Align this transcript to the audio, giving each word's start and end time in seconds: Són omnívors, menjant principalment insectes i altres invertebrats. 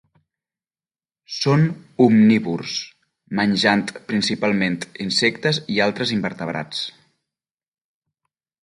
Són 1.39 1.65
omnívors, 2.05 2.73
menjant 3.41 3.85
principalment 4.13 4.79
insectes 5.07 5.63
i 5.77 5.81
altres 5.89 6.17
invertebrats. 6.19 6.83